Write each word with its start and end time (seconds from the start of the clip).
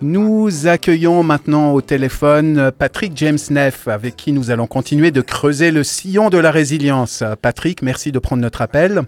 Nous 0.00 0.68
accueillons 0.68 1.24
maintenant 1.24 1.72
au 1.72 1.80
téléphone 1.80 2.70
Patrick 2.70 3.14
James 3.16 3.38
Neff, 3.50 3.88
avec 3.88 4.14
qui 4.14 4.30
nous 4.30 4.52
allons 4.52 4.68
continuer 4.68 5.10
de 5.10 5.20
creuser 5.20 5.72
le 5.72 5.82
sillon 5.82 6.30
de 6.30 6.38
la 6.38 6.52
résilience. 6.52 7.24
Patrick, 7.42 7.82
merci 7.82 8.12
de 8.12 8.20
prendre 8.20 8.40
notre 8.40 8.62
appel. 8.62 9.02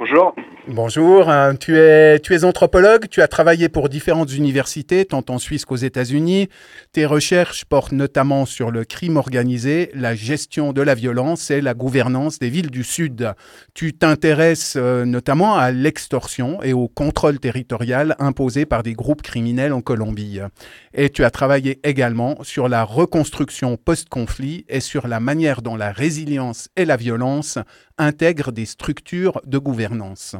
Bonjour. 0.00 0.34
Bonjour, 0.68 1.30
hein. 1.30 1.54
tu 1.54 1.76
es, 1.78 2.44
anthropologue, 2.44 3.06
tu 3.08 3.22
as 3.22 3.28
travaillé 3.28 3.68
pour 3.68 3.88
différentes 3.88 4.32
universités, 4.32 5.04
tant 5.04 5.22
en 5.28 5.38
Suisse 5.38 5.64
qu'aux 5.64 5.76
États-Unis. 5.76 6.48
Tes 6.90 7.06
recherches 7.06 7.64
portent 7.64 7.92
notamment 7.92 8.46
sur 8.46 8.72
le 8.72 8.84
crime 8.84 9.16
organisé, 9.16 9.92
la 9.94 10.16
gestion 10.16 10.72
de 10.72 10.82
la 10.82 10.96
violence 10.96 11.52
et 11.52 11.60
la 11.60 11.74
gouvernance 11.74 12.40
des 12.40 12.50
villes 12.50 12.72
du 12.72 12.82
Sud. 12.82 13.32
Tu 13.74 13.92
t'intéresses 13.92 14.74
euh, 14.76 15.04
notamment 15.04 15.54
à 15.54 15.70
l'extorsion 15.70 16.60
et 16.64 16.72
au 16.72 16.88
contrôle 16.88 17.38
territorial 17.38 18.16
imposé 18.18 18.66
par 18.66 18.82
des 18.82 18.94
groupes 18.94 19.22
criminels 19.22 19.72
en 19.72 19.82
Colombie. 19.82 20.40
Et 20.94 21.10
tu 21.10 21.24
as 21.24 21.30
travaillé 21.30 21.78
également 21.84 22.42
sur 22.42 22.68
la 22.68 22.82
reconstruction 22.82 23.76
post-conflit 23.76 24.64
et 24.68 24.80
sur 24.80 25.06
la 25.06 25.20
manière 25.20 25.62
dont 25.62 25.76
la 25.76 25.92
résilience 25.92 26.70
et 26.74 26.84
la 26.84 26.96
violence 26.96 27.56
intègrent 27.98 28.50
des 28.50 28.66
structures 28.66 29.40
de 29.46 29.58
gouvernance. 29.58 30.34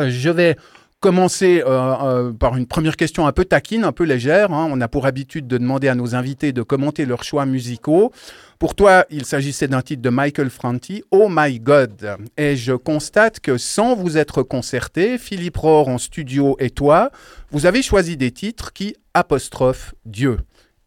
Euh, 0.00 0.10
je 0.10 0.30
vais 0.30 0.56
commencer 1.04 1.62
euh, 1.66 1.68
euh, 1.68 2.32
par 2.32 2.56
une 2.56 2.66
première 2.66 2.96
question 2.96 3.26
un 3.26 3.32
peu 3.32 3.44
taquine, 3.44 3.84
un 3.84 3.92
peu 3.92 4.04
légère. 4.04 4.52
Hein. 4.52 4.68
On 4.70 4.80
a 4.80 4.88
pour 4.88 5.04
habitude 5.04 5.46
de 5.46 5.58
demander 5.58 5.88
à 5.88 5.94
nos 5.94 6.14
invités 6.14 6.52
de 6.52 6.62
commenter 6.62 7.04
leurs 7.04 7.24
choix 7.24 7.44
musicaux. 7.44 8.10
Pour 8.58 8.74
toi, 8.74 9.04
il 9.10 9.26
s'agissait 9.26 9.68
d'un 9.68 9.82
titre 9.82 10.00
de 10.00 10.08
Michael 10.08 10.48
Franti, 10.48 11.04
Oh 11.10 11.28
My 11.30 11.60
God. 11.60 12.16
Et 12.38 12.56
je 12.56 12.72
constate 12.72 13.40
que 13.40 13.58
sans 13.58 13.94
vous 13.94 14.16
être 14.16 14.42
concerté, 14.42 15.18
Philippe 15.18 15.58
Rohr 15.58 15.88
en 15.88 15.98
studio 15.98 16.56
et 16.58 16.70
toi, 16.70 17.10
vous 17.50 17.66
avez 17.66 17.82
choisi 17.82 18.16
des 18.16 18.30
titres 18.30 18.72
qui 18.72 18.96
apostrophent 19.12 19.94
Dieu. 20.06 20.38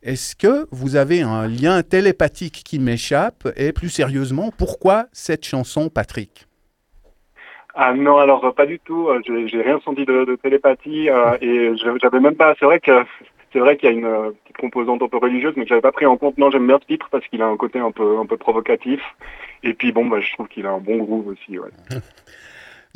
Est-ce 0.02 0.36
que 0.36 0.68
vous 0.72 0.96
avez 0.96 1.22
un 1.22 1.48
lien 1.48 1.84
télépathique 1.84 2.64
qui 2.66 2.80
m'échappe? 2.80 3.48
Et 3.56 3.72
plus 3.72 3.90
sérieusement, 3.90 4.52
pourquoi 4.58 5.08
cette 5.12 5.46
chanson, 5.46 5.90
Patrick? 5.90 6.47
Ah 7.80 7.94
non, 7.94 8.18
alors 8.18 8.56
pas 8.56 8.66
du 8.66 8.80
tout. 8.80 9.08
Euh, 9.08 9.22
j'ai 9.46 9.62
rien 9.62 9.80
senti 9.86 10.04
de, 10.04 10.36
télépathie 10.42 11.12
euh, 11.12 11.38
et 11.42 11.74
j'avais 12.02 12.20
même 12.20 12.36
pas. 12.36 12.56
C'est 12.60 12.66
vrai 12.66 12.80
que 12.80 13.06
c'est 13.54 13.60
vrai 13.60 13.78
qu'il 13.78 13.88
y 13.88 13.92
a 13.92 13.96
une 13.96 14.06
euh, 14.06 14.32
petite 14.44 14.58
composante 14.58 15.04
un 15.04 15.08
peu 15.08 15.18
religieuse, 15.18 15.54
mais 15.56 15.62
que 15.62 15.70
j'avais 15.70 15.82
pas 15.82 15.92
pris 15.92 16.08
en 16.08 16.18
compte. 16.18 16.40
Non, 16.40 16.50
j'aime 16.50 16.66
bien 16.66 16.80
ce 16.82 16.88
titre 16.88 17.08
parce 17.12 17.26
qu'il 17.28 17.40
a 17.44 17.46
un 17.46 17.56
côté 17.56 17.78
un 17.78 17.92
peu 17.92 18.18
un 18.18 18.26
peu 18.26 18.36
provocatif. 18.36 19.00
Et 19.62 19.76
puis 19.76 19.92
bon, 19.92 20.08
bah, 20.08 20.20
je 20.20 20.34
trouve 20.34 20.48
qu'il 20.48 20.66
a 20.66 20.72
un 20.72 20.80
bon 20.80 20.98
groove 20.98 21.28
aussi. 21.28 21.60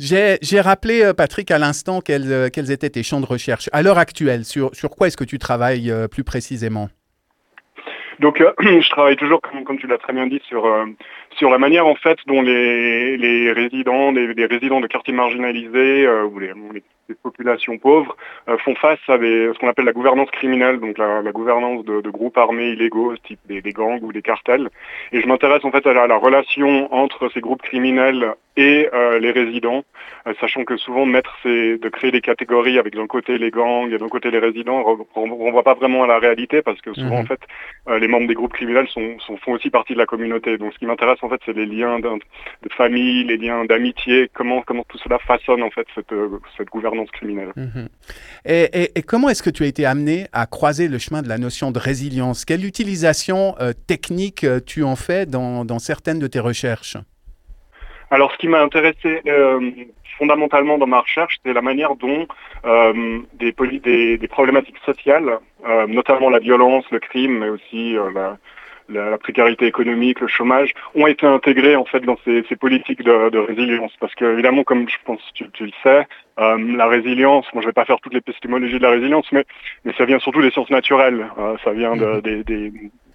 J'ai 0.00 0.60
rappelé, 0.60 1.12
Patrick, 1.16 1.52
à 1.52 1.58
l'instant 1.58 2.00
quels, 2.00 2.50
quels, 2.50 2.72
étaient 2.72 2.90
tes 2.90 3.04
champs 3.04 3.20
de 3.20 3.26
recherche. 3.26 3.70
À 3.72 3.82
l'heure 3.82 3.98
actuelle, 3.98 4.44
sur, 4.44 4.74
sur 4.74 4.90
quoi 4.90 5.06
est-ce 5.06 5.16
que 5.16 5.22
tu 5.22 5.38
travailles 5.38 5.94
plus 6.10 6.24
précisément? 6.24 6.88
Donc 8.18 8.42
je 8.60 8.90
travaille 8.90 9.16
toujours, 9.16 9.40
comme, 9.40 9.78
tu 9.78 9.86
l'as 9.86 9.98
très 9.98 10.12
bien 10.12 10.26
dit, 10.26 10.40
sur, 10.46 10.66
sur 11.36 11.50
la 11.50 11.58
manière 11.58 11.86
en 11.86 11.94
fait 11.94 12.18
dont 12.26 12.42
les, 12.42 13.16
les 13.16 13.52
résidents, 13.52 14.10
les, 14.12 14.46
résidents 14.46 14.80
de 14.80 14.86
quartiers 14.86 15.14
marginalisés 15.14 16.06
euh, 16.06 16.24
ou 16.24 16.38
les, 16.38 16.52
populations 17.22 17.76
pauvres 17.76 18.16
euh, 18.48 18.56
font 18.58 18.74
face 18.74 18.98
à 19.08 19.18
ce 19.18 19.58
qu'on 19.58 19.68
appelle 19.68 19.84
la 19.84 19.92
gouvernance 19.92 20.30
criminelle, 20.30 20.80
donc 20.80 20.96
la, 20.96 21.20
gouvernance 21.32 21.84
de, 21.84 22.10
groupes 22.10 22.38
armés 22.38 22.70
illégaux, 22.70 23.14
type 23.16 23.40
des, 23.46 23.60
gangs 23.72 24.02
ou 24.02 24.12
des 24.12 24.22
cartels. 24.22 24.70
Et 25.12 25.20
je 25.20 25.26
m'intéresse 25.26 25.64
en 25.64 25.70
fait 25.70 25.86
à 25.86 26.06
la, 26.06 26.16
relation 26.16 26.92
entre 26.94 27.28
ces 27.32 27.40
groupes 27.40 27.62
criminels 27.62 28.34
et 28.56 28.88
euh, 28.92 29.18
les 29.18 29.30
résidents, 29.30 29.84
sachant 30.40 30.64
que 30.64 30.76
souvent 30.76 31.06
mettre 31.06 31.36
ces, 31.42 31.78
de 31.78 31.88
créer 31.88 32.10
des 32.10 32.20
catégories 32.20 32.78
avec 32.78 32.94
d'un 32.94 33.06
côté 33.06 33.38
les 33.38 33.50
gangs 33.50 33.92
et 33.92 33.98
d'un 33.98 34.08
côté 34.08 34.30
les 34.30 34.38
résidents, 34.38 34.84
on 35.16 35.26
ne 35.26 35.50
voit 35.50 35.62
pas 35.62 35.74
vraiment 35.74 36.04
à 36.04 36.06
la 36.06 36.18
réalité 36.18 36.62
parce 36.62 36.80
que 36.80 36.92
souvent 36.94 37.16
mhm. 37.16 37.22
en 37.22 37.24
fait 37.24 37.40
les 37.98 38.08
membres 38.08 38.28
des 38.28 38.34
groupes 38.34 38.52
criminels 38.52 38.88
sont, 38.88 39.16
font 39.44 39.52
aussi 39.52 39.70
partie 39.70 39.94
de 39.94 39.98
la 39.98 40.06
communauté. 40.06 40.58
Donc 40.58 40.72
ce 40.74 40.78
qui 40.78 40.86
m'intéresse 40.86 41.18
en 41.22 41.28
fait, 41.28 41.40
c'est 41.44 41.56
les 41.56 41.66
liens 41.66 41.98
de, 41.98 42.08
famille, 42.76 43.24
les 43.24 43.36
liens 43.36 43.64
d'amitié, 43.64 44.30
comment, 44.32 44.62
comment 44.62 44.84
tout 44.88 44.98
cela 44.98 45.18
façonne 45.18 45.62
en 45.62 45.70
fait 45.70 45.86
cette, 45.94 46.12
euh, 46.12 46.38
cette 46.56 46.68
gouvernance 46.68 47.10
criminelle. 47.10 47.52
Mhm. 47.56 47.88
Et, 48.44 49.02
comment 49.06 49.28
est-ce 49.28 49.42
que 49.42 49.50
tu 49.50 49.64
as 49.64 49.66
été 49.66 49.84
amené 49.84 50.26
à 50.32 50.46
croiser 50.46 50.88
le 50.88 50.98
chemin 50.98 51.22
de 51.22 51.28
la 51.28 51.38
notion 51.38 51.70
de 51.70 51.78
résilience? 51.78 52.44
Quelle 52.44 52.64
utilisation 52.64 53.54
euh, 53.60 53.72
technique 53.72 54.44
euh, 54.44 54.60
tu 54.64 54.82
en 54.82 54.96
fais 54.96 55.26
dans, 55.26 55.64
dans, 55.64 55.78
certaines 55.78 56.18
de 56.18 56.26
tes 56.26 56.40
recherches? 56.40 56.96
Alors, 58.12 58.30
ce 58.32 58.38
qui 58.38 58.46
m'a 58.46 58.60
intéressé 58.60 59.22
fondamentalement 60.18 60.78
dans 60.78 60.86
ma 60.86 61.00
recherche, 61.00 61.38
c'est 61.44 61.52
la 61.52 61.62
manière 61.62 61.96
dont 61.96 62.28
des, 63.34 63.52
des, 63.52 64.18
des, 64.18 64.28
problématiques 64.28 64.78
sociales, 64.84 65.38
notamment 65.88 66.30
la 66.30 66.38
violence, 66.38 66.84
le 66.90 67.00
crime, 67.00 67.38
mais 67.38 67.48
aussi 67.48 67.96
la, 68.14 68.36
la, 68.88 69.18
précarité 69.18 69.66
économique, 69.66 70.20
le 70.20 70.26
chômage, 70.26 70.72
ont 70.94 71.06
été 71.06 71.26
intégrés 71.26 71.76
en 71.76 71.84
fait 71.84 72.00
dans 72.00 72.16
ces, 72.24 72.42
politiques 72.56 73.02
de, 73.02 73.38
résilience. 73.38 73.92
Parce 74.00 74.14
que 74.14 74.24
évidemment, 74.24 74.64
comme 74.64 74.88
je 74.88 74.96
pense 75.04 75.20
tu, 75.34 75.48
tu 75.50 75.64
le 75.66 75.72
sais, 75.82 76.06
euh, 76.38 76.76
la 76.76 76.86
résilience, 76.86 77.46
moi 77.52 77.62
je 77.62 77.68
vais 77.68 77.72
pas 77.72 77.84
faire 77.84 78.00
toutes 78.02 78.12
les 78.12 78.18
épistémologies 78.18 78.78
de 78.78 78.82
la 78.82 78.90
résilience, 78.90 79.26
mais, 79.32 79.44
mais 79.84 79.92
ça 79.96 80.04
vient 80.04 80.18
surtout 80.18 80.42
des 80.42 80.50
sciences 80.50 80.70
naturelles. 80.70 81.26
Euh, 81.38 81.56
ça 81.64 81.72
vient 81.72 81.96
de, 81.96 82.06
mhm. 82.06 82.42
des, 82.42 82.72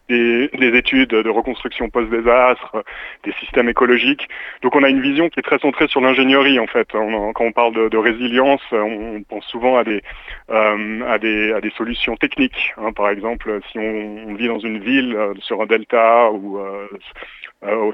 des, 0.09 0.49
études 0.77 1.09
de 1.09 1.29
reconstruction 1.29 1.89
post-désastre, 1.89 2.83
des 3.23 3.33
systèmes 3.33 3.69
écologiques. 3.69 4.27
Donc 4.61 4.75
on 4.75 4.83
a 4.83 4.89
une 4.89 5.01
vision 5.01 5.29
qui 5.29 5.39
est 5.39 5.43
très 5.43 5.59
centrée 5.59 5.87
sur 5.87 6.01
l'ingénierie 6.01 6.59
en 6.59 6.67
fait. 6.67 6.87
quand 6.91 7.33
on 7.39 7.51
parle 7.51 7.89
de, 7.89 7.97
résilience, 7.97 8.61
on 8.71 9.21
pense 9.27 9.45
souvent 9.45 9.77
à 9.77 9.83
des, 9.83 10.01
euh, 10.49 11.01
à 11.07 11.17
des, 11.17 11.51
à 11.53 11.61
des 11.61 11.71
solutions 11.71 12.15
techniques. 12.15 12.73
Hein. 12.77 12.93
Par 12.93 13.09
exemple, 13.09 13.59
si 13.71 13.79
on, 13.79 14.33
vit 14.35 14.47
dans 14.47 14.59
une 14.59 14.79
ville 14.79 15.15
euh, 15.15 15.33
sur 15.39 15.61
un 15.61 15.65
delta 15.65 16.31
ou 16.31 16.59
euh, 16.59 16.87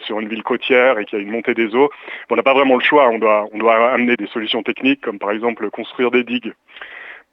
sur 0.02 0.19
une 0.19 0.28
ville 0.28 0.44
côtière 0.44 1.00
et 1.00 1.06
qu'il 1.06 1.19
y 1.19 1.22
a 1.22 1.25
une 1.25 1.31
montée 1.31 1.53
des 1.53 1.73
eaux, 1.73 1.90
on 2.29 2.35
n'a 2.35 2.44
pas 2.44 2.53
vraiment 2.53 2.75
le 2.75 2.84
choix. 2.84 3.09
On 3.09 3.18
doit, 3.18 3.47
on 3.53 3.57
doit 3.57 3.91
amener 3.91 4.16
des 4.18 4.28
solutions 4.28 4.62
techniques 4.62 5.02
comme 5.02 5.19
par 5.19 5.31
exemple 5.31 5.69
construire 5.69 6.12
des 6.12 6.23
digues. 6.23 6.53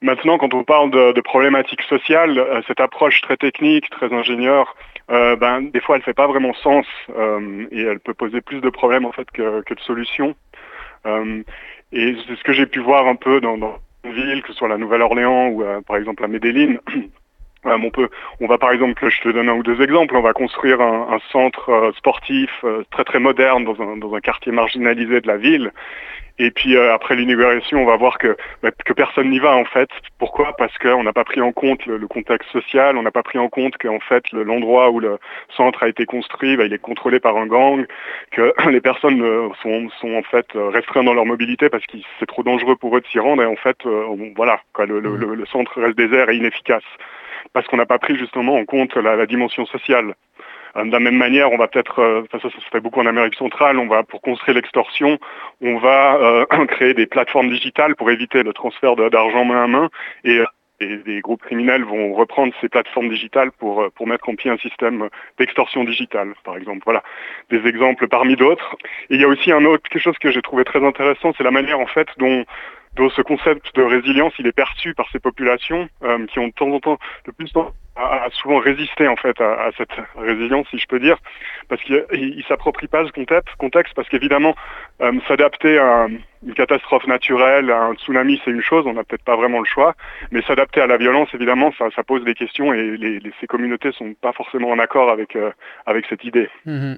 Maintenant, 0.01 0.39
quand 0.39 0.55
on 0.55 0.63
parle 0.63 0.89
de, 0.89 1.21
problématiques 1.21 1.83
sociales, 1.83 2.39
euh, 2.39 2.61
cette 2.67 2.79
approche 2.79 3.21
très 3.21 3.37
technique, 3.37 3.87
très 3.91 4.11
ingénieure, 4.11 4.75
euh, 5.11 5.35
ben, 5.35 5.61
des 5.61 5.79
fois, 5.79 5.95
elle 5.95 6.01
fait 6.01 6.15
pas 6.15 6.25
vraiment 6.25 6.53
sens 6.55 6.87
euh, 7.15 7.67
et 7.71 7.81
elle 7.81 7.99
peut 7.99 8.15
poser 8.15 8.41
plus 8.41 8.61
de 8.61 8.69
problèmes 8.69 9.05
en 9.05 9.11
fait 9.11 9.29
que, 9.29 9.61
de 9.61 9.79
solutions. 9.81 10.35
et 11.05 12.15
c'est 12.27 12.35
ce 12.35 12.43
que 12.43 12.53
j'ai 12.53 12.65
pu 12.65 12.79
voir 12.79 13.07
un 13.07 13.15
peu 13.15 13.41
dans, 13.41 13.57
dans 13.57 13.77
une 14.03 14.13
ville, 14.13 14.41
que 14.41 14.47
ce 14.47 14.53
soit 14.53 14.67
la 14.67 14.77
Nouvelle-Orléans 14.77 15.49
ou 15.49 15.63
par 15.85 15.97
exemple 15.97 16.23
à 16.23 16.27
Medellin. 16.27 16.77
on, 17.65 17.91
peut, 17.91 18.09
on 18.39 18.47
va 18.47 18.57
par 18.57 18.71
exemple, 18.71 19.07
je 19.07 19.21
te 19.21 19.29
donne 19.29 19.49
un 19.49 19.53
ou 19.53 19.63
deux 19.63 19.81
exemples, 19.83 20.15
on 20.15 20.21
va 20.21 20.33
construire 20.33 20.81
un, 20.81 21.19
centre 21.31 21.91
sportif 21.97 22.49
très 22.89 23.03
très 23.03 23.19
moderne 23.19 23.65
dans 23.65 23.79
un, 23.81 23.97
dans 23.97 24.15
un 24.15 24.19
quartier 24.19 24.51
marginalisé 24.51 25.21
de 25.21 25.27
la 25.27 25.37
ville 25.37 25.71
et 26.39 26.51
puis 26.51 26.75
euh, 26.75 26.93
après 26.93 27.15
l'inauguration, 27.15 27.81
on 27.81 27.85
va 27.85 27.97
voir 27.97 28.17
que, 28.17 28.35
bah, 28.63 28.71
que 28.71 28.93
personne 28.93 29.29
n'y 29.29 29.39
va 29.39 29.55
en 29.55 29.65
fait. 29.65 29.89
Pourquoi? 30.17 30.55
Parce 30.57 30.77
qu'on 30.77 31.03
n'a 31.03 31.13
pas 31.13 31.23
pris 31.23 31.41
en 31.41 31.51
compte 31.51 31.85
le, 31.85 32.07
contexte 32.07 32.49
social, 32.51 32.97
on 32.97 33.03
n'a 33.03 33.11
pas 33.11 33.23
pris 33.23 33.39
en 33.39 33.49
compte 33.49 33.77
qu'en 33.77 33.99
fait 33.99 34.23
l'endroit 34.31 34.89
où 34.89 34.99
le 34.99 35.17
centre 35.55 35.83
a 35.83 35.87
été 35.87 36.05
construit, 36.05 36.57
bah, 36.57 36.65
il 36.65 36.73
est 36.73 36.81
contrôlé 36.81 37.19
par 37.19 37.37
un 37.37 37.47
gang, 37.47 37.85
que 38.31 38.53
les 38.69 38.81
personnes 38.81 39.21
euh, 39.21 39.49
sont, 39.61 39.89
sont 39.99 40.13
en 40.13 40.23
fait 40.23 40.47
euh, 40.55 40.69
restreintes 40.69 41.05
dans 41.05 41.13
leur 41.13 41.25
mobilité 41.25 41.69
parce 41.69 41.85
que 41.85 41.97
c'est 42.19 42.25
trop 42.25 42.43
dangereux 42.43 42.75
pour 42.75 42.95
eux 42.97 43.01
de 43.01 43.07
s'y 43.07 43.19
rendre 43.19 43.43
et 43.43 43.45
en 43.45 43.55
fait 43.55 43.77
voilà, 44.35 44.61
quoi, 44.73 44.85
le, 44.85 44.99
le, 44.99 45.15
le, 45.15 45.45
centre 45.45 45.79
reste 45.81 45.97
désert 45.97 46.29
et 46.29 46.35
inefficace 46.35 46.83
parce 47.53 47.67
qu'on 47.67 47.77
n'a 47.77 47.85
pas 47.85 47.99
pris 47.99 48.17
justement 48.17 48.55
en 48.55 48.65
compte 48.65 48.95
la, 48.95 49.15
la 49.15 49.25
dimension 49.25 49.65
sociale. 49.65 50.15
Euh, 50.77 50.85
de 50.85 50.91
la 50.91 50.99
même 50.99 51.17
manière, 51.17 51.51
on 51.51 51.57
va 51.57 51.67
peut-être, 51.67 51.99
euh, 51.99 52.23
ça, 52.31 52.39
ça 52.39 52.49
se 52.49 52.69
fait 52.71 52.79
beaucoup 52.79 52.99
en 52.99 53.05
Amérique 53.05 53.35
centrale, 53.35 53.77
on 53.77 53.87
va 53.87 54.03
pour 54.03 54.21
construire 54.21 54.55
l'extorsion, 54.55 55.17
on 55.61 55.77
va 55.77 56.15
euh, 56.15 56.45
créer 56.67 56.93
des 56.93 57.07
plateformes 57.07 57.49
digitales 57.49 57.95
pour 57.95 58.09
éviter 58.11 58.43
le 58.43 58.53
transfert 58.53 58.95
d'argent 58.95 59.45
main 59.45 59.63
à 59.63 59.67
main 59.67 59.89
et 60.23 60.41
des 60.79 61.21
groupes 61.21 61.43
criminels 61.43 61.83
vont 61.83 62.15
reprendre 62.15 62.51
ces 62.59 62.67
plateformes 62.67 63.09
digitales 63.09 63.51
pour, 63.51 63.85
pour 63.93 64.07
mettre 64.07 64.27
en 64.29 64.33
pied 64.33 64.49
un 64.49 64.57
système 64.57 65.09
d'extorsion 65.37 65.83
digitale, 65.83 66.33
par 66.43 66.57
exemple. 66.57 66.81
Voilà, 66.85 67.03
des 67.51 67.67
exemples 67.67 68.07
parmi 68.07 68.35
d'autres. 68.35 68.75
Et 69.11 69.15
il 69.15 69.21
y 69.21 69.23
a 69.23 69.27
aussi 69.27 69.51
un 69.51 69.63
autre, 69.65 69.87
quelque 69.87 70.01
chose 70.01 70.17
que 70.17 70.31
j'ai 70.31 70.41
trouvé 70.41 70.63
très 70.63 70.83
intéressant, 70.83 71.33
c'est 71.37 71.43
la 71.43 71.51
manière 71.51 71.79
en 71.79 71.85
fait 71.85 72.07
dont 72.17 72.45
dont 72.95 73.09
ce 73.09 73.21
concept 73.21 73.73
de 73.75 73.83
résilience, 73.83 74.33
il 74.39 74.47
est 74.47 74.51
perçu 74.51 74.93
par 74.93 75.09
ces 75.11 75.19
populations 75.19 75.87
euh, 76.03 76.25
qui 76.27 76.39
ont 76.39 76.47
de 76.47 76.53
temps 76.53 76.69
en 76.69 76.79
temps, 76.79 76.97
de 77.25 77.31
plus 77.31 77.51
en 77.55 77.71
à, 78.01 78.29
souvent 78.31 78.59
résister 78.59 79.07
en 79.07 79.15
fait 79.15 79.39
à, 79.41 79.69
cette 79.77 79.91
résilience, 80.15 80.67
si 80.69 80.77
je 80.77 80.87
peux 80.87 80.99
dire, 80.99 81.17
parce 81.69 81.81
qu'ils 81.83 82.05
ne 82.37 82.43
s'approprient 82.43 82.87
pas 82.87 83.05
ce 83.05 83.57
contexte, 83.57 83.93
parce 83.95 84.09
qu'évidemment, 84.09 84.55
euh, 85.01 85.11
s'adapter 85.27 85.77
à 85.77 86.07
une 86.43 86.53
catastrophe 86.53 87.05
naturelle, 87.05 87.69
à 87.69 87.83
un 87.83 87.93
tsunami, 87.93 88.41
c'est 88.43 88.51
une 88.51 88.61
chose, 88.61 88.85
on 88.87 88.93
n'a 88.93 89.03
peut-être 89.03 89.23
pas 89.23 89.35
vraiment 89.35 89.59
le 89.59 89.65
choix, 89.65 89.95
mais 90.31 90.41
s'adapter 90.41 90.81
à 90.81 90.87
la 90.87 90.97
violence, 90.97 91.29
évidemment, 91.33 91.71
ça, 91.77 92.03
pose 92.03 92.23
des 92.23 92.33
questions 92.33 92.73
et 92.73 92.97
les, 92.97 93.21
ces 93.39 93.47
communautés 93.47 93.91
sont 93.91 94.13
pas 94.19 94.33
forcément 94.33 94.69
en 94.69 94.79
accord 94.79 95.11
avec, 95.11 95.35
euh, 95.35 95.51
avec 95.85 96.05
cette 96.09 96.23
idée. 96.23 96.49
Mmh 96.65 96.95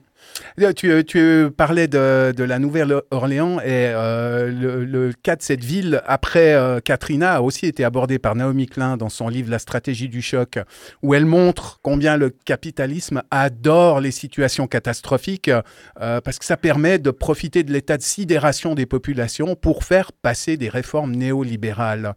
Tu, 0.77 1.03
tu 1.05 1.47
parlais 1.57 1.87
de, 1.87 2.31
de 2.31 2.43
la 2.43 2.57
Nouvelle-Orléans 2.59 3.59
et 3.59 3.91
euh, 3.93 4.49
le, 4.49 5.11
cas 5.11 5.35
de 5.35 5.41
cette 5.41 5.63
ville 5.63 6.01
après 6.05 6.53
euh, 6.53 6.79
Katrina 6.79 7.33
a 7.33 7.41
aussi 7.41 7.65
été 7.65 7.83
abordé 7.83 8.19
par 8.19 8.35
Naomi 8.35 8.67
Klein 8.67 8.95
dans 8.97 9.09
son 9.09 9.27
livre 9.27 9.51
La 9.51 9.59
stratégie 9.59 10.07
du 10.07 10.21
choc, 10.21 10.57
où 11.01 11.13
elle 11.13 11.25
montre 11.25 11.79
combien 11.81 12.17
le 12.17 12.29
capitalisme 12.29 13.23
adore 13.31 13.99
les 13.99 14.11
situations 14.11 14.67
catastrophiques 14.67 15.49
euh, 15.49 16.21
parce 16.21 16.39
que 16.39 16.45
ça 16.45 16.57
permet 16.57 16.99
de 16.99 17.11
profiter 17.11 17.63
de 17.63 17.71
l'état 17.71 17.97
de 17.97 18.03
sidération 18.03 18.75
des 18.75 18.85
populations 18.85 19.55
pour 19.55 19.83
faire 19.83 20.11
passer 20.11 20.57
des 20.57 20.69
réformes 20.69 21.15
néolibérales. 21.15 22.13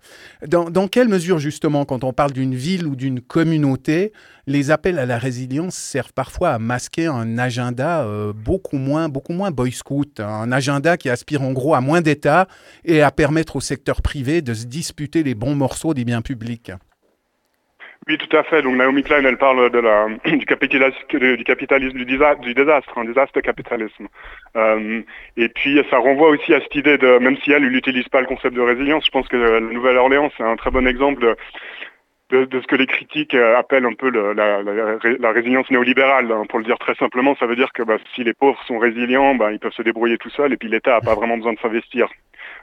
Dans, 0.46 0.70
dans 0.70 0.88
quelle 0.88 1.08
mesure 1.08 1.38
justement, 1.38 1.84
quand 1.84 2.05
on 2.05 2.12
parle 2.12 2.32
d'une 2.32 2.55
ville 2.55 2.87
ou 2.87 2.96
d'une 2.96 3.20
communauté, 3.20 4.12
les 4.46 4.70
appels 4.70 4.99
à 4.99 5.06
la 5.06 5.19
résilience 5.19 5.75
servent 5.75 6.12
parfois 6.12 6.50
à 6.50 6.58
masquer 6.58 7.06
un 7.06 7.38
agenda 7.38 8.05
euh, 8.05 8.32
beaucoup 8.32 8.78
moins, 8.78 9.08
beaucoup 9.08 9.32
moins 9.32 9.50
boy 9.50 9.73
scout, 9.73 10.20
un 10.20 10.52
agenda 10.52 10.96
qui 10.96 11.11
aspire 11.11 11.43
en 11.43 11.52
gros 11.52 11.75
à 11.75 11.81
moins 11.81 12.00
d'État 12.00 12.46
et 12.84 13.02
à 13.02 13.11
permettre 13.11 13.56
au 13.56 13.61
secteur 13.61 14.02
privé 14.02 14.43
de 14.43 14.55
se 14.55 14.67
disputer 14.67 15.23
les 15.23 15.34
bons 15.34 15.55
morceaux 15.55 15.94
des 15.94 16.05
biens 16.05 16.23
publics? 16.23 16.73
Oui, 18.08 18.19
tout 18.19 18.37
à 18.37 18.44
fait. 18.44 18.62
Donc 18.62 18.76
Naomi 18.76 19.03
Klein, 19.03 19.25
elle 19.25 19.37
parle 19.37 19.69
du, 20.25 20.47
capitalisme, 20.47 20.97
du 21.08 21.37
du, 21.37 22.55
désastre, 22.55 22.99
un 22.99 23.05
désastre 23.05 23.41
capitalisme. 23.41 24.06
Euh, 24.56 25.03
et 25.37 25.49
puis 25.49 25.82
ça 25.91 25.99
renvoie 25.99 26.29
aussi 26.29 26.55
à 26.55 26.61
cette 26.61 26.75
idée 26.76 26.99
de, 26.99 27.19
même 27.19 27.37
si 27.38 27.50
elle, 27.50 27.64
elle 27.64 27.73
n'utilise 27.73 28.08
pas 28.08 28.20
le 28.20 28.29
concept 28.29 28.55
de 28.55 28.61
résilience, 28.61 29.06
je 29.06 29.11
pense 29.11 29.26
que 29.26 29.37
la 29.37 29.61
Nouvelle-Orléans, 29.61 30.31
c'est 30.37 30.44
un 30.44 30.55
très 30.55 30.70
bon 30.70 30.87
exemple 30.87 31.35
de, 32.31 32.49
ce 32.61 32.67
que 32.69 32.76
les 32.76 32.87
critiques 32.87 33.35
euh, 33.35 33.56
appellent 33.56 33.87
un 33.87 33.94
peu 33.94 34.11
la, 34.11 35.32
résilience 35.32 35.69
néolibérale. 35.73 36.31
Hein, 36.31 36.44
pour 36.49 36.61
le 36.61 36.64
dire 36.64 36.79
très 36.79 36.94
simplement, 36.94 37.35
ça 37.41 37.47
veut 37.47 37.56
dire 37.56 37.73
que 37.73 37.82
bah, 37.82 37.97
si 38.14 38.23
les 38.23 38.35
pauvres 38.35 38.62
sont 38.69 38.79
résilients, 38.79 39.35
bah, 39.35 39.50
ils 39.50 39.59
peuvent 39.59 39.73
se 39.73 39.82
débrouiller 39.82 40.19
tout 40.19 40.31
seuls 40.31 40.52
et 40.52 40.56
puis 40.56 40.69
l'État 40.69 40.93
n'a 40.93 41.00
pas 41.00 41.17
vraiment 41.17 41.38
besoin 41.38 41.55
de 41.55 41.59
s'investir. 41.59 42.09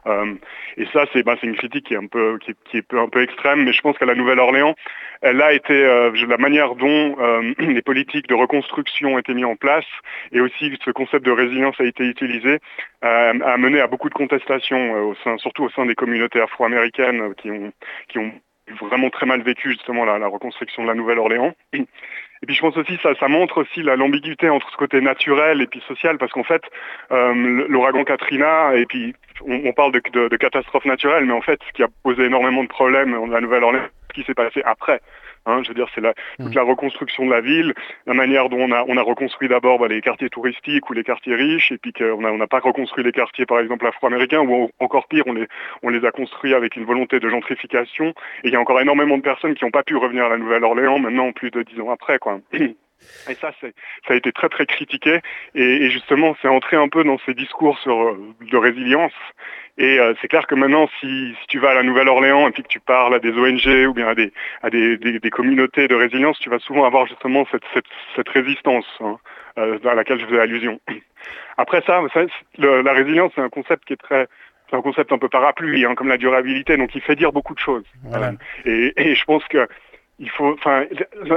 Euh, 0.07 0.35
et 0.77 0.85
ça, 0.93 1.05
c'est 1.13 1.23
bah, 1.23 1.35
une 1.43 1.55
critique 1.55 1.87
qui 1.87 1.93
est 1.93 1.97
un 1.97 2.07
peu 2.07 2.37
qui, 2.39 2.77
est 2.77 2.93
un 2.93 3.07
peu 3.07 3.21
extrême, 3.21 3.63
mais 3.63 3.73
je 3.73 3.81
pense 3.81 3.97
qu'à 3.97 4.05
la 4.05 4.15
Nouvelle-Orléans, 4.15 4.75
elle 5.21 5.41
a 5.41 5.53
été 5.53 5.73
euh, 5.73 6.11
la 6.27 6.37
manière 6.37 6.75
dont 6.75 7.15
euh, 7.19 7.53
les 7.59 7.81
politiques 7.81 8.27
de 8.27 8.33
reconstruction 8.33 9.13
ont 9.13 9.19
été 9.19 9.33
mises 9.33 9.45
en 9.45 9.55
place 9.55 9.85
et 10.31 10.41
aussi 10.41 10.77
ce 10.83 10.91
concept 10.91 11.25
de 11.25 11.31
résilience 11.31 11.79
a 11.79 11.85
été 11.85 12.03
utilisé, 12.05 12.59
a 13.01 13.57
mené 13.57 13.81
à 13.81 13.87
beaucoup 13.87 14.09
de 14.09 14.13
contestations, 14.13 14.93
au 15.09 15.15
sein, 15.23 15.37
surtout 15.37 15.63
au 15.63 15.69
sein 15.69 15.85
des 15.85 15.95
communautés 15.95 16.39
afro-américaines 16.41 17.33
qui 17.35 17.51
ont 17.51 17.71
qui 18.07 18.19
ont 18.19 18.31
vraiment 18.79 19.09
très 19.09 19.25
mal 19.25 19.41
vécu 19.41 19.71
justement 19.71 20.05
la 20.05 20.27
reconstruction 20.27 20.83
de 20.83 20.87
la 20.87 20.95
Nouvelle-Orléans. 20.95 21.53
Et 22.43 22.45
puis 22.45 22.55
je 22.55 22.59
pense 22.59 22.75
aussi 22.75 22.99
ça, 23.01 23.15
ça 23.15 23.29
montre 23.29 23.61
aussi 23.61 23.81
l'ambiguïté 23.81 24.49
entre 24.49 24.69
ce 24.69 24.75
côté 24.75 24.99
naturel 24.99 25.61
et 25.61 25.65
puis 25.65 25.81
social, 25.87 26.17
parce 26.17 26.33
qu'en 26.33 26.43
fait, 26.43 26.61
euh, 27.13 27.65
l'ouragan 27.69 28.03
Katrina, 28.03 28.75
et 28.75 28.85
puis 28.85 29.15
on, 29.47 29.61
on 29.63 29.71
parle 29.71 29.93
de, 29.93 30.01
de, 30.11 30.27
de 30.27 30.35
catastrophe 30.35 30.83
naturelle, 30.83 31.23
mais 31.23 31.31
en 31.31 31.41
fait, 31.41 31.57
ce 31.65 31.71
qui 31.71 31.83
a 31.83 31.87
posé 32.03 32.25
énormément 32.25 32.63
de 32.63 32.67
problèmes 32.67 33.13
dans 33.13 33.27
la 33.27 33.39
Nouvelle-Orléans, 33.39 33.87
ce 34.13 34.21
qui 34.21 34.25
s'est 34.25 34.33
passé 34.33 34.61
après. 34.65 35.01
Hein, 35.45 35.61
je 35.63 35.69
veux 35.69 35.73
dire, 35.73 35.87
c'est 35.93 36.01
la, 36.01 36.13
toute 36.39 36.51
mm. 36.51 36.55
la 36.55 36.63
reconstruction 36.63 37.25
de 37.25 37.31
la 37.31 37.41
ville, 37.41 37.73
la 38.05 38.13
manière 38.13 38.47
dont 38.47 38.59
on 38.59 38.71
a, 38.71 38.85
on 38.87 38.95
a 38.95 39.01
reconstruit 39.01 39.49
d'abord 39.49 39.77
bah, 39.77 39.87
les 39.89 39.99
quartiers 40.01 40.29
touristiques 40.29 40.89
ou 40.89 40.93
les 40.93 41.03
quartiers 41.03 41.35
riches, 41.35 41.71
et 41.71 41.77
puis 41.77 41.91
qu'on 41.91 42.21
n'a 42.21 42.31
on 42.31 42.39
a 42.39 42.47
pas 42.47 42.59
reconstruit 42.59 43.03
les 43.03 43.11
quartiers, 43.11 43.45
par 43.45 43.59
exemple, 43.59 43.85
afro-américains, 43.85 44.41
ou 44.41 44.69
encore 44.79 45.07
pire, 45.07 45.23
on 45.27 45.33
les, 45.33 45.47
on 45.81 45.89
les 45.89 46.05
a 46.05 46.11
construits 46.11 46.53
avec 46.53 46.77
une 46.77 46.85
volonté 46.85 47.19
de 47.19 47.29
gentrification. 47.29 48.13
Et 48.43 48.47
il 48.47 48.53
y 48.53 48.55
a 48.55 48.59
encore 48.59 48.79
énormément 48.79 49.17
de 49.17 49.23
personnes 49.23 49.55
qui 49.55 49.65
n'ont 49.65 49.71
pas 49.71 49.83
pu 49.83 49.97
revenir 49.97 50.25
à 50.25 50.29
la 50.29 50.37
Nouvelle-Orléans 50.37 50.99
maintenant, 50.99 51.33
plus 51.33 51.51
de 51.51 51.63
dix 51.63 51.79
ans 51.81 51.91
après. 51.91 52.19
quoi. 52.19 52.39
Et 53.29 53.35
ça, 53.35 53.51
ça 53.61 54.13
a 54.13 54.15
été 54.15 54.31
très 54.31 54.49
très 54.49 54.65
critiqué. 54.65 55.19
Et, 55.55 55.61
et 55.63 55.89
justement, 55.89 56.35
c'est 56.41 56.47
entré 56.47 56.77
un 56.77 56.89
peu 56.89 57.03
dans 57.03 57.17
ces 57.25 57.33
discours 57.33 57.79
sur, 57.79 58.01
euh, 58.01 58.17
de 58.41 58.57
résilience 58.57 59.13
et 59.77 59.99
euh, 59.99 60.13
c'est 60.21 60.27
clair 60.27 60.45
que 60.45 60.53
maintenant, 60.53 60.87
si, 60.99 61.35
si, 61.41 61.47
tu 61.47 61.59
vas 61.59 61.71
à 61.71 61.73
la 61.73 61.83
Nouvelle-Orléans 61.83 62.47
et 62.47 62.51
puis 62.51 62.61
que 62.61 62.67
tu 62.67 62.79
parles 62.79 63.15
à 63.15 63.19
des 63.19 63.31
ONG 63.31 63.87
ou 63.87 63.93
bien 63.93 64.07
à 64.07 64.13
des, 64.13 64.31
à 64.61 64.69
des, 64.69 64.97
des, 64.97 65.19
des 65.19 65.29
communautés 65.31 65.87
de 65.87 65.95
résilience, 65.95 66.37
tu 66.39 66.49
vas 66.49 66.59
souvent 66.59 66.85
avoir 66.85 67.07
justement 67.07 67.45
cette, 67.51 67.63
cette, 67.73 67.85
cette 68.15 68.29
résistance 68.29 68.85
hein, 68.99 69.17
euh, 69.57 69.79
à 69.83 69.95
laquelle 69.95 70.19
je 70.19 70.25
faisais 70.25 70.39
allusion. 70.39 70.79
Après 71.57 71.81
ça, 71.87 72.01
ça 72.13 72.21
le, 72.59 72.81
la 72.81 72.93
résilience, 72.93 73.31
c'est 73.35 73.41
un 73.41 73.49
concept 73.49 73.85
qui 73.85 73.93
est 73.93 74.01
très 74.01 74.27
c'est 74.69 74.77
un 74.77 74.81
concept 74.81 75.11
un 75.11 75.17
peu 75.17 75.29
parapluie, 75.29 75.85
hein, 75.85 75.93
comme 75.93 76.07
la 76.07 76.17
durabilité, 76.17 76.77
donc 76.77 76.95
il 76.95 77.01
fait 77.01 77.15
dire 77.15 77.31
beaucoup 77.31 77.53
de 77.53 77.59
choses. 77.59 77.83
Voilà. 78.05 78.31
Et, 78.65 78.93
et, 78.95 79.13
je 79.13 79.23
pense 79.25 79.43
que 79.47 79.67
il 80.23 80.29
faut, 80.29 80.53
enfin, 80.53 80.85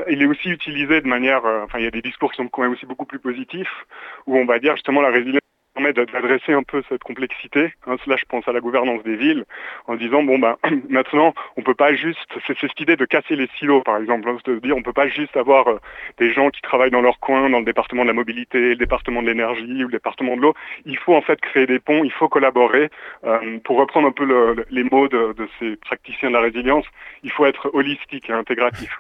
il 0.09 0.23
est 0.23 0.27
aussi 0.27 0.49
utilisé 0.49 1.01
de 1.01 1.09
manière, 1.09 1.45
euh, 1.45 1.65
enfin, 1.65 1.79
il 1.79 1.85
y 1.85 1.89
a 1.89 1.91
des 1.91 2.03
discours 2.03 2.31
qui 2.31 2.37
sont 2.37 2.49
quand 2.49 2.63
même 2.63 2.73
aussi 2.73 2.87
beaucoup 2.87 3.05
plus 3.05 3.19
positifs, 3.19 3.87
où 4.27 4.37
on 4.39 4.47
va 4.47 4.61
dire 4.61 4.77
justement 4.77 5.01
la 5.01 5.11
résilience 5.11 5.41
permet 5.77 5.93
d'adresser 5.93 6.53
un 6.53 6.63
peu 6.63 6.83
cette 6.89 7.03
complexité. 7.03 7.73
Hein, 7.87 7.97
là, 8.07 8.17
je 8.19 8.25
pense 8.29 8.47
à 8.49 8.53
la 8.53 8.61
gouvernance 8.61 9.03
des 9.03 9.17
villes, 9.17 9.45
en 9.87 9.97
disant 9.97 10.23
bon 10.23 10.39
ben 10.39 10.57
maintenant, 10.89 11.35
on 11.57 11.63
peut 11.63 11.75
pas 11.75 11.95
juste, 11.95 12.19
c'est 12.47 12.59
cette 12.59 12.81
idée 12.81 12.97
de 12.97 13.05
casser 13.05 13.37
les 13.37 13.49
silos, 13.59 13.83
par 13.83 13.99
exemple, 13.99 14.29
hein, 14.29 14.37
de 14.45 14.59
dire 14.59 14.77
on 14.77 14.83
peut 14.83 14.93
pas 14.93 15.09
juste 15.09 15.37
avoir 15.37 15.69
euh, 15.69 15.79
des 16.19 16.33
gens 16.33 16.51
qui 16.51 16.63
travaillent 16.63 16.91
dans 16.91 17.03
leur 17.03 17.19
coin, 17.21 17.51
dans 17.51 17.59
le 17.59 17.65
département 17.65 18.03
de 18.03 18.09
la 18.09 18.15
mobilité, 18.15 18.71
le 18.71 18.77
département 18.77 19.23
de 19.23 19.27
l'énergie 19.27 19.85
ou 19.85 19.89
le 19.89 19.93
département 19.93 20.37
de 20.37 20.43
l'eau. 20.43 20.55
Il 20.87 20.97
faut 20.99 21.15
en 21.15 21.23
fait 21.23 21.41
créer 21.41 21.67
des 21.67 21.79
ponts, 21.79 22.05
il 22.05 22.13
faut 22.13 22.29
collaborer. 22.29 22.89
Euh, 23.25 23.59
pour 23.65 23.77
reprendre 23.77 24.09
un 24.09 24.13
peu 24.13 24.25
le, 24.25 24.65
les 24.71 24.85
mots 24.85 25.09
de, 25.09 25.35
de 25.35 25.49
ces 25.59 25.77
praticiens 25.77 26.31
de 26.31 26.35
la 26.35 26.41
résilience, 26.41 26.87
il 27.23 27.31
faut 27.31 27.45
être 27.45 27.71
holistique 27.75 28.31
et 28.31 28.33
intégratif. 28.33 28.91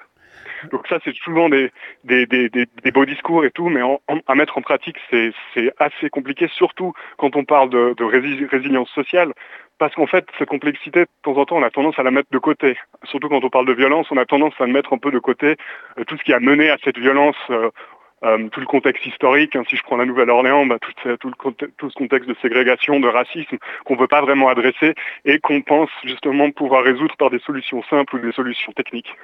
Donc 0.70 0.86
ça, 0.88 0.98
c'est 1.04 1.14
souvent 1.16 1.48
des, 1.48 1.70
beaux 2.92 3.04
discours 3.04 3.44
et 3.44 3.50
tout, 3.50 3.68
mais 3.68 3.80
à 4.26 4.34
mettre 4.34 4.58
en 4.58 4.62
pratique, 4.62 4.96
c'est 5.10 5.32
assez 5.78 6.10
compliqué, 6.10 6.48
surtout 6.48 6.92
quand 7.18 7.36
on 7.36 7.44
parle 7.44 7.70
de, 7.70 8.04
résilience 8.04 8.90
sociale, 8.90 9.32
parce 9.78 9.94
qu'en 9.94 10.06
fait, 10.06 10.26
cette 10.38 10.48
complexité, 10.48 11.00
de 11.00 11.08
temps 11.22 11.36
en 11.36 11.44
temps, 11.44 11.56
on 11.56 11.62
a 11.62 11.70
tendance 11.70 11.98
à 11.98 12.02
la 12.02 12.10
mettre 12.10 12.30
de 12.30 12.38
côté. 12.38 12.78
Surtout 13.04 13.28
quand 13.28 13.44
on 13.44 13.50
parle 13.50 13.66
de 13.66 13.74
violence, 13.74 14.06
on 14.10 14.16
a 14.16 14.24
tendance 14.24 14.54
à 14.58 14.66
mettre 14.66 14.94
un 14.94 14.98
peu 14.98 15.10
de 15.10 15.18
côté 15.18 15.56
euh, 15.98 16.04
tout 16.04 16.16
ce 16.16 16.24
qui 16.24 16.32
a 16.32 16.40
mené 16.40 16.70
à 16.70 16.78
cette 16.82 16.98
violence 16.98 17.36
euh, 17.50 17.70
euh, 18.24 18.48
tout 18.48 18.60
le 18.60 18.66
contexte 18.66 19.04
historique, 19.04 19.54
hein, 19.56 19.64
si 19.68 19.76
je 19.76 19.82
prends 19.82 19.98
la 19.98 20.06
Nouvelle-Orléans, 20.06 20.64
bah, 20.64 20.78
tout, 20.80 20.92
tout, 21.18 21.90
ce 21.90 21.94
contexte 21.94 22.28
de 22.28 22.36
ségrégation, 22.40 22.98
de 22.98 23.08
racisme 23.08 23.58
qu'on 23.84 23.94
ne 23.94 24.00
veut 24.00 24.08
pas 24.08 24.22
vraiment 24.22 24.48
adresser 24.48 24.94
et 25.26 25.38
qu'on 25.38 25.60
pense 25.60 25.90
justement 26.02 26.50
pouvoir 26.50 26.82
résoudre 26.82 27.14
par 27.16 27.28
des 27.28 27.38
solutions 27.40 27.82
simples 27.90 28.16
ou 28.16 28.18
des 28.20 28.32
solutions 28.32 28.72
techniques. 28.72 29.14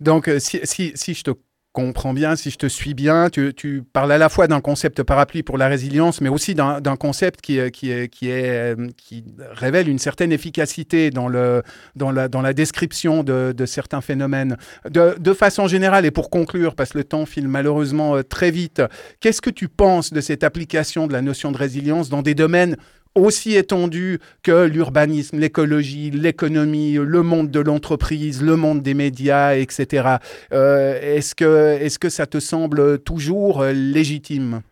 Donc, 0.00 0.28
euh, 0.28 0.38
si, 0.38 0.62
je 0.64 1.22
te 1.22 1.30
comprends 1.72 2.14
bien, 2.14 2.34
si 2.34 2.50
je 2.50 2.56
te 2.56 2.66
suis 2.66 2.94
bien, 2.94 3.28
tu, 3.30 3.82
parles 3.92 4.10
à 4.10 4.18
la 4.18 4.28
fois 4.28 4.48
d'un 4.48 4.60
concept 4.60 5.02
parapluie 5.02 5.42
pour 5.42 5.56
la 5.56 5.68
résilience, 5.68 6.20
mais 6.20 6.28
aussi 6.28 6.54
d'un 6.54 6.96
concept 6.98 7.40
qui, 7.40 7.60
qui, 7.70 7.90
est, 7.90 8.08
qui, 8.08 9.24
révèle 9.52 9.88
une 9.88 9.98
certaine 9.98 10.32
efficacité 10.32 11.10
dans, 11.10 11.28
la, 11.28 12.52
description 12.54 13.22
de, 13.22 13.66
certains 13.66 14.00
phénomènes. 14.00 14.56
De, 14.88 15.32
façon 15.32 15.68
générale, 15.68 16.06
et 16.06 16.10
pour 16.10 16.28
conclure, 16.28 16.74
parce 16.74 16.90
que 16.90 16.98
le 16.98 17.04
temps 17.04 17.24
file 17.24 17.46
malheureusement 17.46 18.16
euh, 18.16 18.22
très 18.22 18.50
vite, 18.50 18.82
qu'est-ce 19.20 19.40
que 19.40 19.50
tu 19.50 19.68
penses 19.68 20.12
de 20.12 20.20
cette 20.20 20.42
application 20.42 21.06
de 21.06 21.12
la 21.12 21.22
notion 21.22 21.52
de 21.52 21.56
résilience 21.56 22.08
dans 22.08 22.22
des 22.22 22.34
domaines 22.34 22.76
aussi 23.14 23.56
étendu 23.56 24.18
que 24.42 24.64
l'urbanisme, 24.64 25.38
l'écologie, 25.38 26.10
l'économie, 26.10 26.94
le 26.94 27.22
monde 27.22 27.50
de 27.50 27.60
l'entreprise, 27.60 28.42
le 28.42 28.56
monde 28.56 28.82
des 28.82 28.94
médias, 28.94 29.54
etc. 29.54 30.16
Euh, 30.52 31.16
est-ce 31.16 31.34
que, 31.34 31.78
est-ce 31.80 31.98
que 31.98 32.08
ça 32.08 32.26
te 32.26 32.40
semble 32.40 32.98
toujours 33.00 33.64
légitime? 33.64 34.62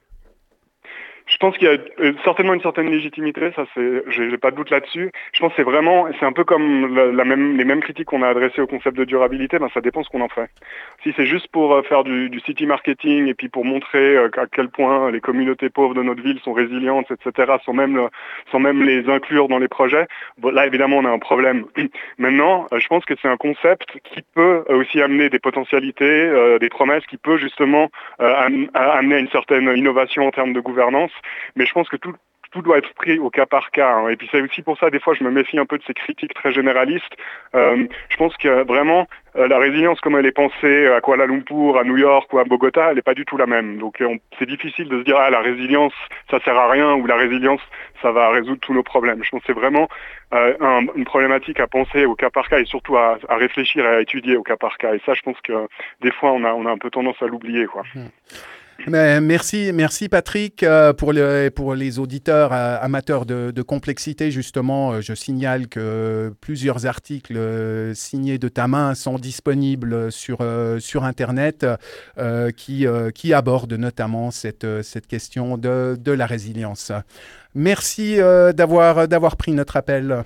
Je 1.29 1.37
pense 1.37 1.57
qu'il 1.59 1.69
y 1.69 1.71
a 1.71 1.77
euh, 2.01 2.13
certainement 2.25 2.55
une 2.55 2.63
certaine 2.63 2.91
légitimité, 2.91 3.53
ça 3.55 3.67
c'est, 3.75 4.03
j'ai 4.09 4.39
pas 4.39 4.51
de 4.51 4.57
doute 4.57 4.71
là-dessus. 4.71 5.13
Je 5.33 5.41
pense 5.41 5.51
que 5.51 5.57
c'est 5.57 5.63
vraiment, 5.63 6.07
c'est 6.19 6.25
un 6.25 6.33
peu 6.33 6.45
comme 6.45 6.97
les 6.97 7.65
mêmes 7.65 7.81
critiques 7.81 8.07
qu'on 8.07 8.23
a 8.23 8.29
adressées 8.29 8.63
au 8.63 8.67
concept 8.67 8.97
de 8.97 9.05
durabilité, 9.05 9.59
ben 9.59 9.69
ça 9.75 9.83
dépend 9.83 10.03
ce 10.03 10.09
qu'on 10.09 10.23
en 10.23 10.29
fait. 10.29 10.49
Si 11.03 11.13
c'est 11.17 11.27
juste 11.27 11.49
pour 11.49 11.75
euh, 11.75 11.83
faire 11.83 12.05
du, 12.05 12.41
city 12.47 12.67
marketing 12.67 13.27
et 13.27 13.35
puis 13.35 13.49
pour 13.49 13.65
montrer 13.67 14.17
euh, 14.17 14.31
à 14.39 14.47
quel 14.47 14.69
point 14.71 15.11
les 15.11 15.21
communautés 15.21 15.69
pauvres 15.69 15.95
de 15.95 16.03
notre 16.03 16.23
ville 16.23 16.41
sont 16.41 16.55
résilientes, 16.55 17.11
etc., 17.11 17.53
sans 17.65 17.75
même, 17.75 18.09
sans 18.51 18.59
même 18.59 18.83
les 18.83 19.11
inclure 19.11 19.49
dans 19.49 19.59
les 19.59 19.69
projets, 19.69 20.07
là 20.43 20.67
évidemment 20.67 20.97
on 20.97 21.05
a 21.05 21.11
un 21.11 21.19
problème. 21.19 21.67
Maintenant, 22.19 22.67
je 22.75 22.87
pense 22.87 23.05
que 23.05 23.15
c'est 23.21 23.29
un 23.29 23.37
concept 23.37 23.99
qui 24.05 24.23
peut 24.35 24.65
aussi 24.69 25.03
amener 25.03 25.29
des 25.29 25.39
potentialités, 25.39 26.59
des 26.59 26.69
promesses, 26.69 27.05
qui 27.07 27.17
peut 27.17 27.37
justement 27.37 27.89
amener 28.19 28.69
à 28.75 29.19
une 29.19 29.29
certaine 29.29 29.69
innovation 29.77 30.27
en 30.27 30.31
termes 30.31 30.53
de 30.53 30.61
gouvernance 30.61 31.11
mais 31.57 31.67
je 31.67 31.73
pense 31.73 31.89
que 31.89 31.97
tout, 31.97 32.15
tout 32.51 32.63
doit 32.63 32.79
être 32.79 32.93
pris 32.95 33.19
au 33.19 33.31
cas 33.31 33.47
par 33.47 33.71
cas. 33.71 33.93
Hein. 33.93 34.09
Et 34.09 34.17
puis 34.17 34.29
c'est 34.31 34.41
aussi 34.41 34.63
pour 34.63 34.79
ça, 34.79 34.91
des 34.91 35.01
fois, 35.01 35.15
je 35.15 35.25
me 35.25 35.31
méfie 35.31 35.59
un 35.59 35.67
peu 35.67 35.79
de 35.79 35.85
ces 35.87 35.95
critiques 35.95 36.35
très 36.35 36.53
généralistes. 36.53 37.17
Euh, 37.55 37.87
je 38.09 38.17
pense 38.17 38.37
que 38.37 38.65
vraiment, 38.65 39.07
euh, 39.37 39.49
la 39.49 39.59
résilience 39.59 40.01
comme 40.01 40.17
elle 40.17 40.27
est 40.27 40.33
pensée 40.33 40.87
à 40.89 41.01
Kuala 41.01 41.27
Lumpur, 41.27 41.79
à 41.79 41.85
New 41.85 41.97
York 41.97 42.33
ou 42.33 42.39
à 42.39 42.45
Bogota, 42.45 42.89
elle 42.91 42.97
n'est 42.97 43.03
pas 43.03 43.15
du 43.15 43.25
tout 43.25 43.37
la 43.37 43.47
même. 43.47 43.79
Donc 43.79 44.03
c'est 44.39 44.49
difficile 44.49 44.89
de 44.89 44.99
se 44.99 45.05
dire, 45.05 45.17
ah, 45.19 45.31
la 45.31 45.41
résilience, 45.41 45.95
ça 46.31 46.41
sert 46.41 46.57
à 46.57 46.71
rien, 46.71 46.95
ou 46.95 47.07
la 47.07 47.17
résilience, 47.17 47.61
ça 48.03 48.13
va 48.13 48.31
résoudre 48.31 48.61
tous 48.61 48.75
nos 48.75 48.83
problèmes. 48.83 49.23
Je 49.23 49.31
pense 49.31 49.41
que 49.41 49.49
c'est 49.49 49.59
vraiment 49.59 49.89
euh, 50.33 50.55
un, 50.61 50.87
une 50.95 51.05
problématique 51.05 51.61
à 51.61 51.67
penser 51.67 52.05
au 52.07 52.15
cas 52.15 52.31
par 52.31 52.49
cas 52.49 52.61
et 52.61 52.65
surtout 52.65 52.97
à, 52.97 53.19
à, 53.29 53.37
réfléchir 53.37 53.85
et 53.85 53.89
à 53.89 54.01
étudier 54.01 54.37
au 54.37 54.43
cas 54.43 54.57
par 54.57 54.79
cas. 54.79 54.95
Et 54.95 55.01
ça, 55.05 55.15
je 55.15 55.23
pense 55.23 55.41
que 55.43 55.53
des 56.01 56.13
fois, 56.13 56.33
on 56.33 56.45
a, 56.45 56.53
on 56.53 56.67
a 56.67 56.71
un 56.71 56.79
peu 56.79 56.91
tendance 56.91 57.21
à 57.23 57.27
l'oublier. 57.27 57.67
quoi. 57.67 57.83
Mmh. 57.95 58.07
Merci, 58.87 59.73
merci 59.73 60.09
Patrick. 60.09 60.63
Euh, 60.63 60.93
pour, 60.93 61.13
le, 61.13 61.51
pour 61.51 61.75
les 61.75 61.99
auditeurs 61.99 62.53
euh, 62.53 62.79
amateurs 62.81 63.27
de, 63.27 63.63
complexité, 63.63 64.31
justement, 64.31 64.93
euh, 64.93 65.01
je 65.01 65.15
signale 65.15 65.69
que 65.69 66.33
plusieurs 66.41 66.87
articles 66.87 67.39
signés 67.95 68.39
de 68.39 68.49
ta 68.49 68.69
main 68.69 68.95
sont 68.95 69.19
disponibles 69.19 70.13
sur, 70.13 70.39
sur 70.79 71.05
Internet 71.05 71.67
qui, 72.57 72.87
qui 73.15 73.33
abordent 73.35 73.75
notamment 73.75 74.31
cette, 74.31 74.67
cette 74.83 75.07
question 75.07 75.59
de, 75.59 75.97
de 75.99 76.13
la 76.13 76.27
résilience. 76.27 76.93
Merci 77.55 78.17
d'avoir 78.55 79.09
d'avoir 79.09 79.37
pris 79.37 79.53
notre 79.53 79.77
appel. 79.77 80.25